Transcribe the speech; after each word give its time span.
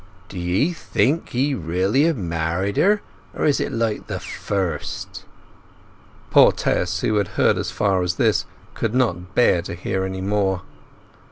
"D'ye 0.29 0.73
think 0.73 1.29
he 1.29 1.53
really 1.53 2.05
have 2.05 2.17
married 2.17 2.77
her?—or 2.77 3.45
is 3.45 3.59
it 3.59 3.71
like 3.71 4.07
the 4.07 4.19
first—" 4.19 5.25
Poor 6.31 6.51
Tess, 6.51 7.01
who 7.01 7.17
had 7.17 7.27
heard 7.37 7.59
as 7.59 7.69
far 7.69 8.01
as 8.01 8.15
this, 8.15 8.45
could 8.73 8.95
not 8.95 9.35
bear 9.35 9.61
to 9.61 9.75
hear 9.75 10.09
more. 10.09 10.63